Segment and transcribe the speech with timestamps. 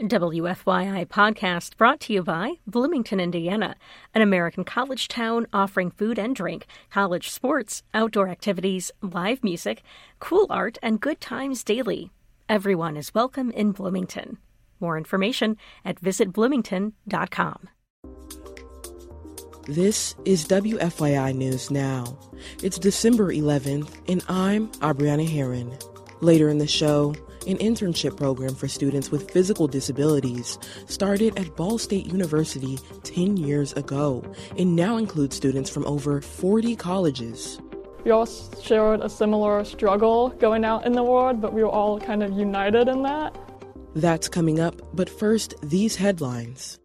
[0.00, 3.76] WFYI podcast brought to you by Bloomington, Indiana,
[4.12, 9.84] an American college town offering food and drink, college sports, outdoor activities, live music,
[10.18, 12.10] cool art, and good times daily.
[12.48, 14.38] Everyone is welcome in Bloomington.
[14.80, 17.68] More information at visitbloomington.com.
[19.68, 22.18] This is WFYI News Now.
[22.64, 25.78] It's December 11th, and I'm Abriana Herron.
[26.20, 27.14] Later in the show,
[27.46, 33.72] an internship program for students with physical disabilities started at Ball State University 10 years
[33.74, 34.22] ago
[34.58, 37.60] and now includes students from over 40 colleges.
[38.04, 41.98] We all shared a similar struggle going out in the world, but we were all
[41.98, 43.34] kind of united in that.
[43.94, 46.78] That's coming up, but first, these headlines.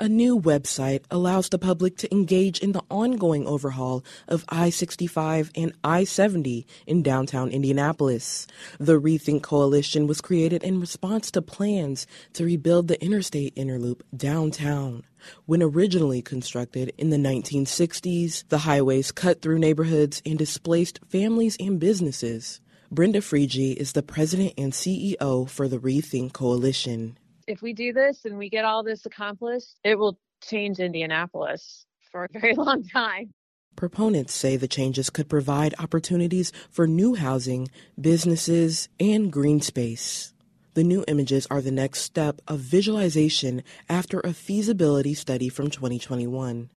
[0.00, 5.52] A new website allows the public to engage in the ongoing overhaul of I 65
[5.54, 8.48] and I 70 in downtown Indianapolis.
[8.80, 15.04] The Rethink Coalition was created in response to plans to rebuild the interstate interloop downtown.
[15.46, 21.78] When originally constructed in the 1960s, the highways cut through neighborhoods and displaced families and
[21.78, 22.60] businesses.
[22.90, 28.24] Brenda Freije is the president and CEO for the Rethink Coalition if we do this
[28.24, 33.32] and we get all this accomplished, it will change Indianapolis for a very long time.
[33.76, 37.68] Proponents say the changes could provide opportunities for new housing,
[38.00, 40.32] businesses, and green space.
[40.74, 46.70] The new images are the next step of visualization after a feasibility study from 2021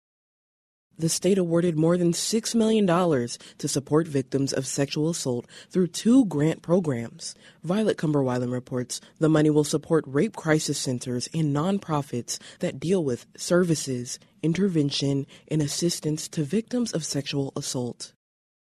[0.98, 6.26] the state awarded more than $6 million to support victims of sexual assault through two
[6.26, 7.36] grant programs.
[7.64, 13.26] Violet Comber-Wilen reports the money will support rape crisis centers and nonprofits that deal with
[13.38, 18.14] services, intervention, and assistance to victims of sexual assault.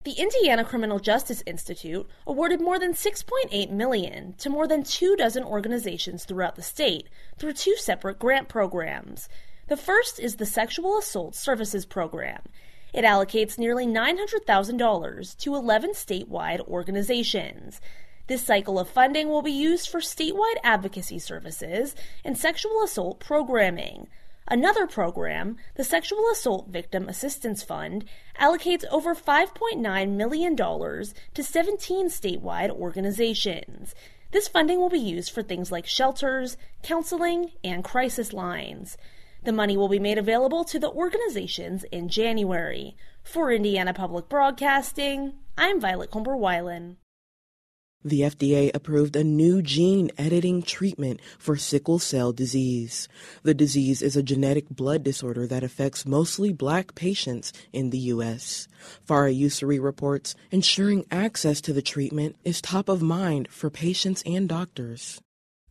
[0.05, 5.43] The Indiana Criminal Justice Institute awarded more than 6.8 million to more than two dozen
[5.45, 9.31] organizations throughout the state through two separate grant programs.
[9.67, 12.43] The first is the Sexual Assault Services Program.
[12.93, 17.81] It allocates nearly $900,000 to 11 statewide organizations.
[18.27, 24.09] This cycle of funding will be used for statewide advocacy services and sexual assault programming.
[24.47, 28.05] Another program, the Sexual Assault Victim Assistance Fund,
[28.39, 33.95] allocates over $5.9 million to 17 statewide organizations.
[34.31, 38.99] This funding will be used for things like shelters, counseling, and crisis lines.
[39.45, 42.97] The money will be made available to the organizations in January.
[43.23, 46.97] For Indiana Public Broadcasting, I'm Violet Comber Comber-Wilen.
[48.03, 53.07] The FDA approved a new gene editing treatment for sickle cell disease.
[53.43, 58.67] The disease is a genetic blood disorder that affects mostly black patients in the U.S.
[59.07, 64.49] Farah Yousry reports ensuring access to the treatment is top of mind for patients and
[64.49, 65.21] doctors.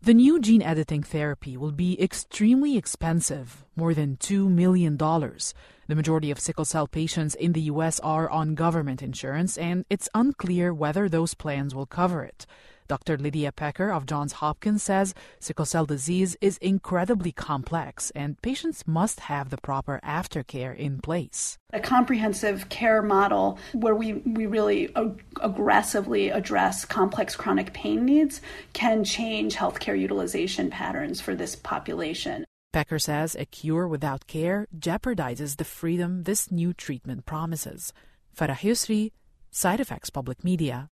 [0.06, 4.97] The new gene editing therapy will be extremely expensive, more than $2 million.
[4.97, 8.02] The majority of sickle cell patients in the U.S.
[8.02, 12.46] are on government insurance, and it's unclear whether those plans will cover it.
[12.88, 13.17] Dr.
[13.17, 19.21] Lydia Pecker of Johns Hopkins says sickle cell disease is incredibly complex and patients must
[19.21, 21.57] have the proper aftercare in place.
[21.72, 28.41] A comprehensive care model where we, we really ag- aggressively address complex chronic pain needs
[28.73, 32.45] can change healthcare utilization patterns for this population.
[32.73, 37.93] Pecker says a cure without care jeopardizes the freedom this new treatment promises.
[38.35, 39.11] Farah Yousry,
[39.51, 40.89] Side Effects Public Media.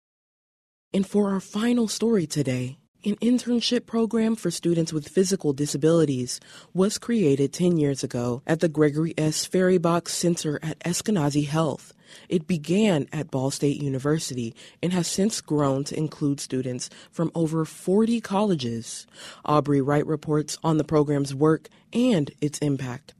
[0.91, 6.39] And for our final story today, an internship program for students with physical disabilities
[6.73, 9.47] was created 10 years ago at the Gregory S.
[9.47, 11.93] Fehribach Center at Eskenazi Health.
[12.27, 17.65] It began at Ball State University and has since grown to include students from over
[17.65, 19.05] 40 colleges.
[19.45, 23.13] Aubrey Wright reports on the program's work and its impact.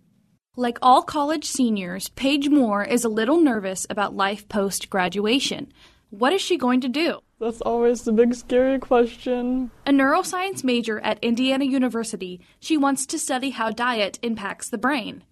[0.55, 5.71] Like all college seniors, Paige Moore is a little nervous about life post graduation.
[6.09, 7.19] What is she going to do?
[7.39, 9.69] That's always the big scary question.
[9.85, 15.23] A neuroscience major at Indiana University, she wants to study how diet impacts the brain.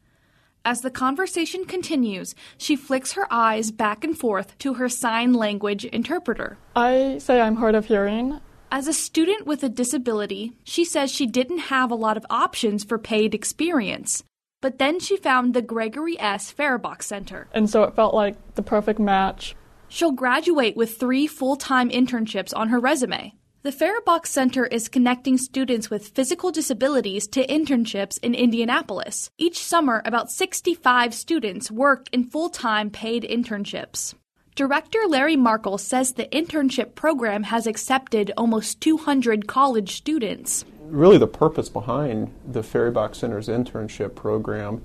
[0.63, 5.83] As the conversation continues, she flicks her eyes back and forth to her sign language
[5.85, 6.57] interpreter.
[6.75, 8.39] I say I'm hard of hearing.
[8.71, 12.83] As a student with a disability, she says she didn't have a lot of options
[12.83, 14.23] for paid experience.
[14.61, 16.53] But then she found the Gregory S.
[16.53, 17.47] Fehribach Center.
[17.53, 19.55] And so it felt like the perfect match.
[19.89, 23.33] She'll graduate with three full time internships on her resume.
[23.63, 29.29] The Fehribach Center is connecting students with physical disabilities to internships in Indianapolis.
[29.37, 34.13] Each summer, about 65 students work in full time paid internships.
[34.55, 40.65] Director Larry Markle says the internship program has accepted almost 200 college students.
[40.81, 44.83] really the purpose behind the Fehribach Center's internship program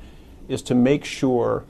[0.48, 1.64] is to make sure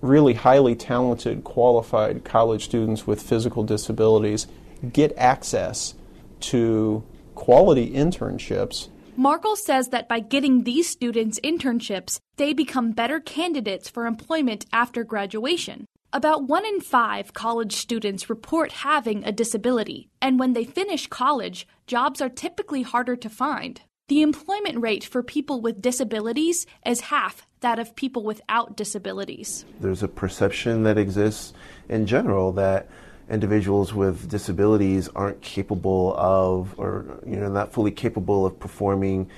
[0.00, 4.46] really highly talented, qualified college students with physical disabilities
[4.92, 5.94] get access
[6.40, 7.04] to
[7.34, 8.88] quality internships.
[9.16, 15.04] Markle says that by getting these students internships, they become better candidates for employment after
[15.04, 15.84] graduation.
[16.12, 21.68] About one in five college students report having a disability, and when they finish college,
[21.86, 23.82] jobs are typically harder to find.
[24.10, 29.64] The employment rate for people with disabilities is half that of people without disabilities.
[29.78, 31.52] There's a perception that exists
[31.88, 32.88] in general that
[33.30, 39.30] individuals with disabilities aren't capable of, or you know, not fully capable of performing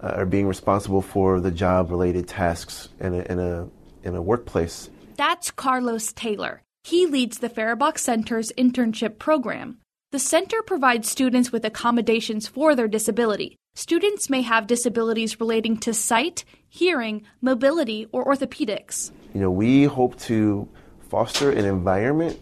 [0.00, 3.68] uh, or being responsible for the job-related tasks in a, in a
[4.04, 4.88] in a workplace.
[5.16, 6.62] That's Carlos Taylor.
[6.82, 9.80] He leads the Fehribach Center's internship program.
[10.14, 13.56] The center provides students with accommodations for their disability.
[13.74, 19.10] Students may have disabilities relating to sight, hearing, mobility, or orthopedics.
[19.34, 20.68] You know, we hope to
[21.10, 22.40] foster an environment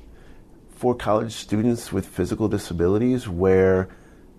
[0.68, 3.88] for college students with physical disabilities where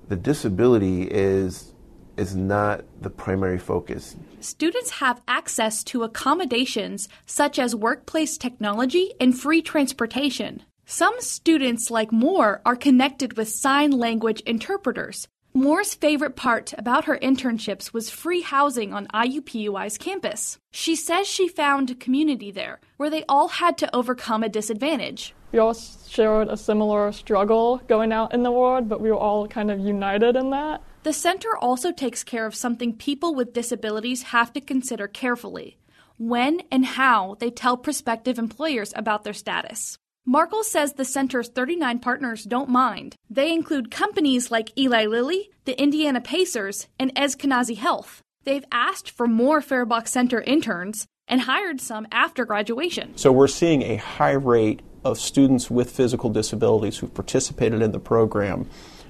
[0.09, 1.73] the disability is
[2.17, 4.15] is not the primary focus.
[4.41, 10.61] Students have access to accommodations such as workplace technology and free transportation.
[10.85, 15.27] Some students, like Moore, are connected with sign language interpreters.
[15.53, 20.57] Moore's favorite part about her internships was free housing on IUPUI's campus.
[20.71, 25.33] She says she found a community there where they all had to overcome a disadvantage.
[25.51, 29.47] We all shared a similar struggle going out in the world, but we were all
[29.47, 30.81] kind of united in that.
[31.03, 35.77] The center also takes care of something people with disabilities have to consider carefully
[36.17, 39.97] when and how they tell prospective employers about their status.
[40.25, 43.17] Markle says the center's 39 partners don't mind.
[43.29, 48.21] They include companies like Eli Lilly, the Indiana Pacers, and Eskenazi Health.
[48.45, 53.17] They've asked for more Fehribach Center interns and hired some after graduation.
[53.17, 57.99] So we're seeing a high rate of students with physical disabilities who've participated in the
[57.99, 58.69] program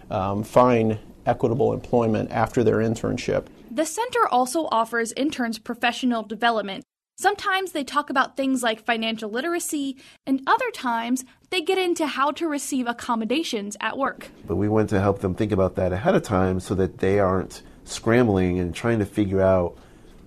[0.09, 3.45] um, find equitable employment after their internship.
[3.69, 6.83] The center also offers interns professional development
[7.23, 9.95] Sometimes they talk about things like financial literacy,
[10.27, 14.27] and other times they get into how to receive accommodations at work.
[14.45, 17.19] But we want to help them think about that ahead of time so that they
[17.19, 19.77] aren't scrambling and trying to figure out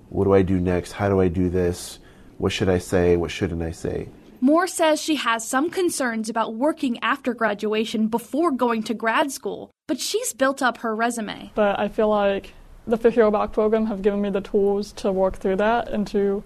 [0.08, 0.92] what do I do next?
[0.92, 1.98] How do I do this?
[2.38, 3.18] What should I say?
[3.18, 4.08] What shouldn't I say?
[4.40, 9.70] Moore says she has some concerns about working after graduation before going to grad school,
[9.86, 11.52] but she's built up her resume.
[11.54, 12.54] But I feel like
[12.86, 16.42] the Fehribach program have given me the tools to work through that and to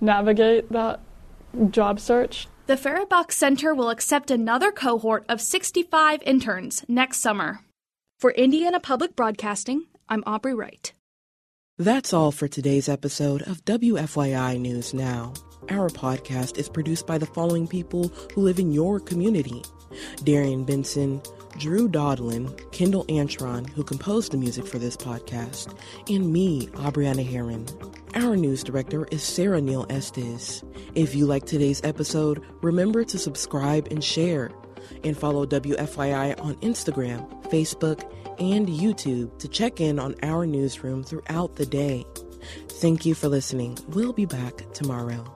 [0.00, 1.00] navigate that
[1.70, 2.48] job search.
[2.66, 7.60] The Fehribach Center will accept another cohort of 65 interns next summer.
[8.20, 10.92] For Indiana Public Broadcasting, I'm Aubrey Wright.
[11.78, 15.32] That's all for today's episode of WFYI News Now.
[15.70, 19.62] Our podcast is produced by the following people who live in your community
[20.24, 21.20] Darian Benson,
[21.60, 25.76] Drew Daudelin, Kendall Antron, who composed the music for this podcast,
[26.08, 27.66] and me, Abriana Herron.
[28.14, 30.64] Our news director is Sarah Neal Estes.
[30.94, 34.50] If you like today's episode, remember to subscribe and share.
[35.04, 38.10] And follow WFYI on Instagram, Facebook,
[38.40, 42.06] and YouTube to check in on our newsroom throughout the day.
[42.70, 43.76] Thank you for listening.
[43.88, 45.30] We'll be back tomorrow.